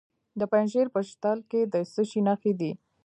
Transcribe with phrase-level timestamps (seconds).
[0.39, 2.71] د پنجشیر په شتل کې د څه شي نښې دي؟